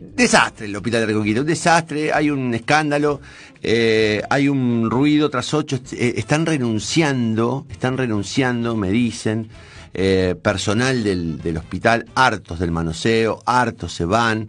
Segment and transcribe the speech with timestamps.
[0.00, 3.20] Desastre el hospital de Reconquista, un desastre, hay un escándalo,
[3.60, 9.50] eh, hay un ruido tras ocho, eh, están renunciando, están renunciando, me dicen,
[9.92, 14.48] eh, personal del, del, hospital, hartos del manoseo, hartos se van.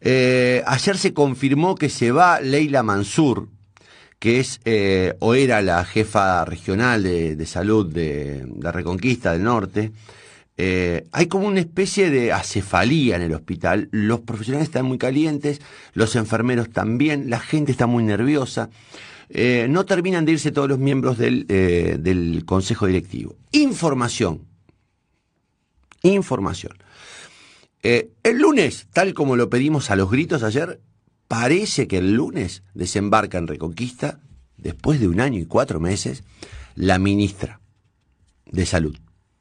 [0.00, 3.48] ayer se confirmó que se va Leila Mansur,
[4.18, 4.60] que es
[5.18, 9.92] o era la jefa regional de, de salud de la Reconquista del Norte.
[10.58, 13.88] Eh, hay como una especie de acefalía en el hospital.
[13.92, 15.60] Los profesionales están muy calientes,
[15.92, 18.70] los enfermeros también, la gente está muy nerviosa.
[19.28, 23.36] Eh, no terminan de irse todos los miembros del, eh, del consejo directivo.
[23.52, 24.42] Información.
[26.02, 26.72] Información.
[27.82, 30.80] el lunes, tal como lo pedimos a los gritos ayer,
[31.28, 34.18] parece que el lunes desembarca en Reconquista,
[34.56, 36.24] después de un año y cuatro meses,
[36.74, 37.60] la ministra
[38.50, 38.96] de Salud.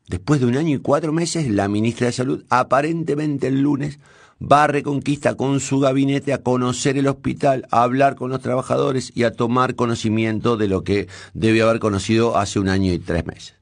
[0.08, 4.00] Después de un año y cuatro meses, la ministra de Salud, aparentemente el lunes,
[4.41, 9.11] va a Reconquista con su gabinete a conocer el hospital, a hablar con los trabajadores
[9.16, 13.26] y a tomar conocimiento de lo que debió haber conocido hace un año y tres
[13.26, 13.56] meses.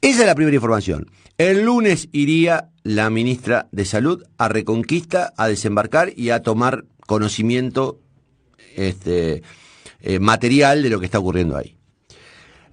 [0.00, 1.10] Esa es la primera información.
[1.38, 8.00] El lunes iría la ministra de Salud a Reconquista a desembarcar y a tomar conocimiento
[8.76, 9.42] este,
[10.00, 11.76] eh, material de lo que está ocurriendo ahí.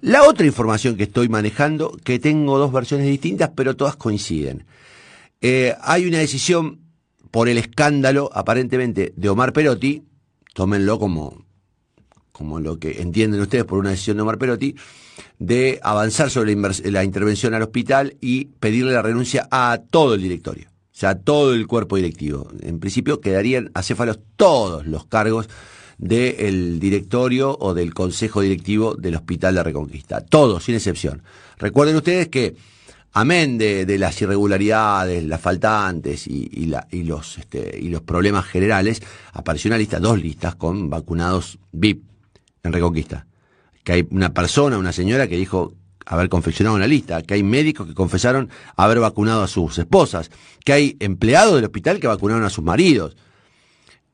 [0.00, 4.64] La otra información que estoy manejando, que tengo dos versiones distintas, pero todas coinciden.
[5.40, 6.80] Eh, hay una decisión
[7.30, 10.02] por el escándalo, aparentemente, de Omar Perotti,
[10.54, 11.44] tómenlo como,
[12.32, 14.74] como lo que entienden ustedes por una decisión de Omar Perotti,
[15.38, 16.56] de avanzar sobre
[16.90, 21.18] la, intervención al hospital y pedirle la renuncia a todo el directorio, o sea, a
[21.18, 22.48] todo el cuerpo directivo.
[22.60, 25.48] En principio quedarían acéfalos todos los cargos
[26.00, 30.22] del directorio o del consejo directivo del Hospital de Reconquista.
[30.22, 31.22] Todos, sin excepción.
[31.58, 32.56] Recuerden ustedes que,
[33.12, 36.66] amén de, las irregularidades, las faltantes y,
[37.04, 39.02] los, este, y los problemas generales,
[39.34, 42.02] apareció una lista, dos listas con vacunados VIP
[42.62, 43.26] en Reconquista.
[43.84, 45.74] Que hay una persona, una señora que dijo
[46.06, 50.30] haber confeccionado una lista, que hay médicos que confesaron haber vacunado a sus esposas,
[50.64, 53.16] que hay empleados del hospital que vacunaron a sus maridos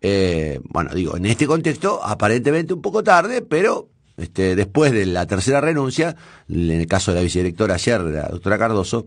[0.01, 5.27] eh, bueno, digo, en este contexto, aparentemente un poco tarde, pero este, después de la
[5.27, 6.17] tercera renuncia,
[6.49, 9.07] en el caso de la vicedirectora ayer, la doctora Cardoso,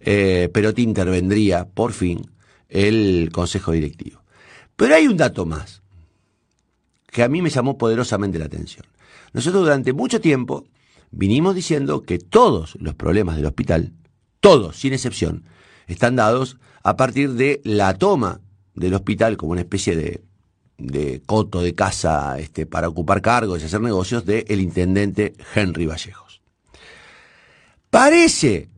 [0.00, 2.30] eh, Perotti intervendría, por fin,
[2.68, 4.22] el consejo directivo.
[4.76, 5.82] Pero hay un dato más,
[7.06, 8.86] que a mí me llamó poderosamente la atención.
[9.32, 10.64] Nosotros durante mucho tiempo
[11.10, 13.92] vinimos diciendo que todos los problemas del hospital,
[14.40, 15.44] todos, sin excepción,
[15.86, 18.40] están dados a partir de la toma
[18.74, 20.22] del hospital como una especie de,
[20.78, 25.86] de coto de casa este, para ocupar cargos y hacer negocios del el intendente Henry
[25.86, 26.42] Vallejos.
[27.90, 28.68] Parece,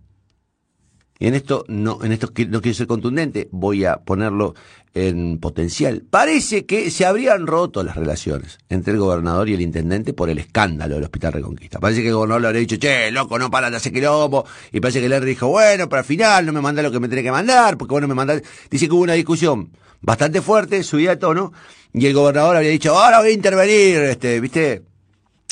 [1.19, 4.55] en esto no, en esto no quiero ser contundente, voy a ponerlo
[4.95, 10.15] en potencial, parece que se habrían roto las relaciones entre el gobernador y el intendente
[10.15, 11.79] por el escándalo del Hospital Reconquista.
[11.79, 14.81] Parece que el gobernador le habría dicho, che, loco, no para de hacer quilombo, y
[14.81, 17.23] parece que Henry dijo, bueno, pero al final no me manda lo que me tiene
[17.23, 18.41] que mandar, porque bueno, me manda,
[18.71, 21.53] dice que hubo una discusión bastante fuerte, subida de tono,
[21.93, 24.83] y el gobernador había dicho, ahora voy a intervenir, este, viste,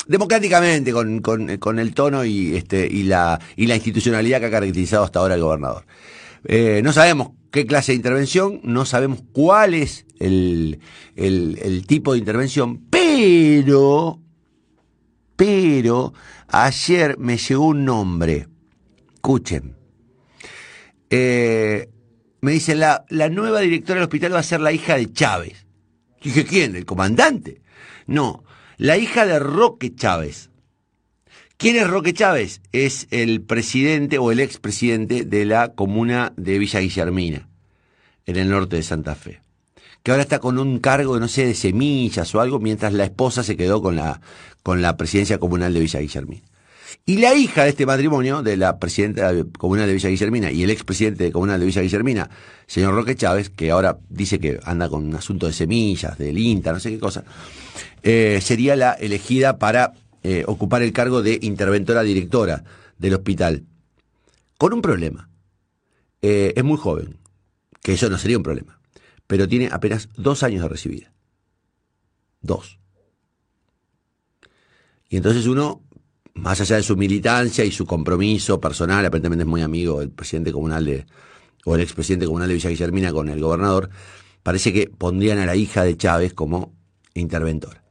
[0.07, 5.03] democráticamente con, con, el tono y, este, y, la, y la institucionalidad que ha caracterizado
[5.03, 5.85] hasta ahora el gobernador.
[6.47, 10.79] Eh, no sabemos qué clase de intervención, no sabemos cuál es el,
[11.15, 14.19] el, tipo de intervención, pero,
[15.35, 16.13] pero,
[16.47, 18.47] ayer me llegó un nombre.
[19.15, 19.75] Escuchen.
[21.09, 21.89] Eh,
[22.41, 25.65] me dice, la, la nueva directora del hospital va a ser la hija de Chávez.
[26.21, 26.75] dije, ¿quién?
[26.75, 27.61] ¿El comandante?
[28.05, 28.43] No,
[28.77, 30.49] la hija de Roque Chávez.
[31.57, 32.61] ¿Quién es Roque Chávez?
[32.73, 37.47] Es el presidente o el expresidente de la comuna de Villa Guillermina,
[38.25, 39.41] en el norte de Santa Fe.
[40.03, 43.43] Que ahora está con un cargo, no sé, de semillas o algo, mientras la esposa
[43.43, 44.19] se quedó con la,
[44.63, 46.43] con la presidencia comunal de Villa Guillermina.
[47.05, 50.69] Y la hija de este matrimonio, de la presidenta comunal de Villa Guillermina y el
[50.69, 52.29] expresidente comunal de Villa Guillermina,
[52.65, 56.73] señor Roque Chávez, que ahora dice que anda con un asunto de semillas, del INTA,
[56.73, 57.23] no sé qué cosa,
[58.01, 59.93] eh, sería la elegida para
[60.23, 62.63] eh, ocupar el cargo de interventora directora
[62.97, 63.65] del hospital.
[64.57, 65.29] Con un problema.
[66.21, 67.17] Eh, es muy joven,
[67.83, 68.79] que eso no sería un problema,
[69.27, 71.13] pero tiene apenas dos años de recibida.
[72.41, 72.79] Dos.
[75.07, 75.83] Y entonces uno
[76.35, 80.51] más allá de su militancia y su compromiso personal, aparentemente es muy amigo el presidente
[80.51, 81.05] comunal de,
[81.65, 83.89] o el expresidente comunal de Villa Guillermina con el gobernador,
[84.43, 86.73] parece que pondrían a la hija de Chávez como
[87.13, 87.83] interventora.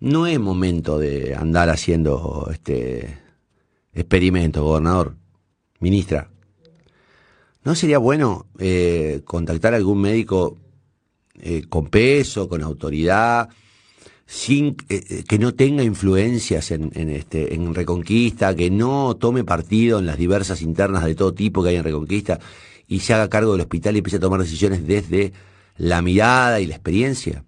[0.00, 3.18] No es momento de andar haciendo este
[3.94, 5.16] experimento, gobernador,
[5.80, 6.30] ministra.
[7.66, 10.56] ¿no sería bueno eh, contactar a algún médico
[11.34, 13.48] eh, con peso, con autoridad,
[14.26, 19.98] sin eh, que no tenga influencias en, en, este, en Reconquista, que no tome partido
[19.98, 22.40] en las diversas internas de todo tipo que hay en Reconquista
[22.88, 25.32] y se haga cargo del hospital y empiece a tomar decisiones desde
[25.76, 27.44] la mirada y la experiencia?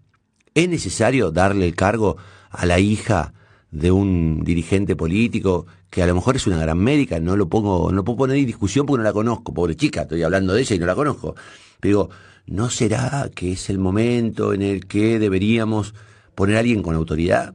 [0.55, 2.17] ¿Es necesario darle el cargo
[2.51, 3.33] a la hija
[3.71, 7.93] de un dirigente político que a lo mejor es una gran médica, no lo pongo,
[7.93, 10.77] no puedo poner en discusión porque no la conozco, pobre chica, estoy hablando de ella
[10.77, 11.35] y no la conozco.
[11.81, 12.09] Pero
[12.47, 15.95] ¿no será que es el momento en el que deberíamos
[16.39, 17.53] poner a alguien con autoridad?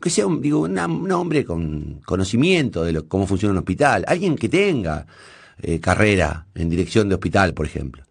[0.00, 4.48] Que sea un, digo, un hombre con conocimiento de cómo funciona un hospital, alguien que
[4.48, 5.04] tenga
[5.60, 8.04] eh, carrera en dirección de hospital, por ejemplo.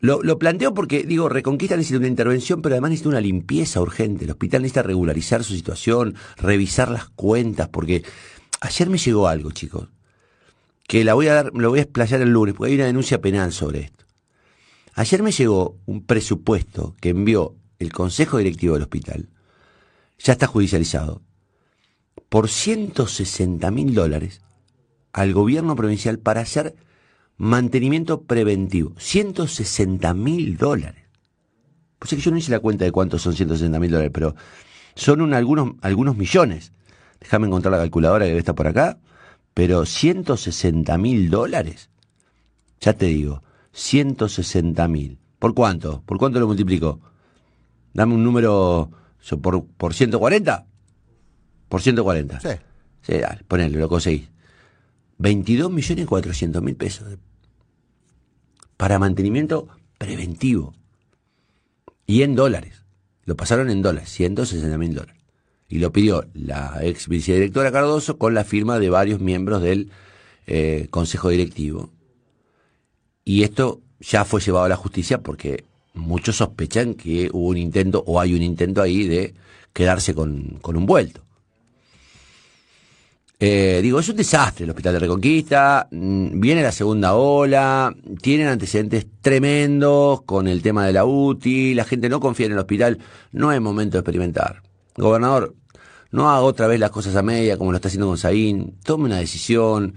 [0.00, 4.24] Lo, lo, planteo porque, digo, Reconquista necesita una intervención, pero además necesita una limpieza urgente.
[4.24, 8.02] El hospital necesita regularizar su situación, revisar las cuentas, porque
[8.62, 9.88] ayer me llegó algo, chicos,
[10.88, 13.20] que la voy a dar, lo voy a explayar el lunes, porque hay una denuncia
[13.20, 14.06] penal sobre esto.
[14.94, 19.28] Ayer me llegó un presupuesto que envió el Consejo Directivo del Hospital,
[20.18, 21.22] ya está judicializado,
[22.28, 24.42] por 160 mil dólares
[25.12, 26.76] al gobierno provincial para hacer
[27.36, 28.92] mantenimiento preventivo.
[28.98, 31.04] 160 mil dólares.
[31.98, 34.36] Pues es que yo no hice la cuenta de cuántos son 160 mil dólares, pero
[34.94, 36.72] son un, algunos, algunos millones.
[37.18, 38.98] Déjame encontrar la calculadora que está por acá.
[39.54, 41.90] Pero 160 mil dólares.
[42.80, 43.42] Ya te digo,
[43.72, 45.18] 160 mil.
[45.38, 46.02] ¿Por cuánto?
[46.06, 47.00] ¿Por cuánto lo multiplico?
[47.92, 48.90] Dame un número
[49.42, 50.66] por, por 140.
[51.68, 52.40] Por 140.
[52.40, 52.48] Sí.
[53.02, 54.28] Sí, dale, ponele, lo conseguís.
[55.18, 57.06] 22 millones 400 mil pesos
[58.76, 60.74] para mantenimiento preventivo.
[62.06, 62.84] Y en dólares.
[63.24, 65.22] Lo pasaron en dólares, 160 mil dólares.
[65.68, 69.90] Y lo pidió la ex vicedirectora Cardoso con la firma de varios miembros del
[70.46, 71.90] eh, Consejo Directivo.
[73.24, 75.64] Y esto ya fue llevado a la justicia porque
[75.94, 79.34] muchos sospechan que hubo un intento o hay un intento ahí de
[79.72, 81.22] quedarse con, con un vuelto.
[83.42, 87.90] Eh, digo, es un desastre el Hospital de Reconquista, mm, viene la segunda ola,
[88.20, 92.58] tienen antecedentes tremendos con el tema de la UTI, la gente no confía en el
[92.58, 92.98] hospital,
[93.32, 94.60] no es momento de experimentar.
[94.94, 95.54] Gobernador,
[96.10, 99.06] no haga otra vez las cosas a media como lo está haciendo con Saín, tome
[99.06, 99.94] una decisión,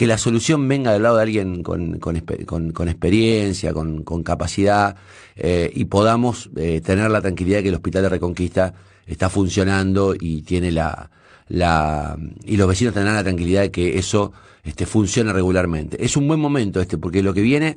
[0.00, 4.96] que la solución venga del lado de alguien con, con, experiencia, con, capacidad,
[5.36, 8.72] eh, y podamos eh, tener la tranquilidad de que el Hospital de Reconquista
[9.06, 11.10] está funcionando y tiene la,
[11.48, 12.16] la,
[12.46, 14.32] y los vecinos tendrán la tranquilidad de que eso
[14.64, 16.02] este, funcione regularmente.
[16.02, 17.76] Es un buen momento este, porque lo que viene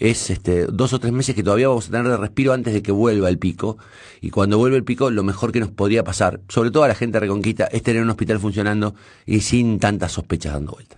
[0.00, 2.82] es este, dos o tres meses que todavía vamos a tener de respiro antes de
[2.82, 3.78] que vuelva el pico.
[4.20, 6.96] Y cuando vuelve el pico, lo mejor que nos podría pasar, sobre todo a la
[6.96, 10.90] gente de Reconquista, es tener un hospital funcionando y sin tantas sospechas dando vueltas.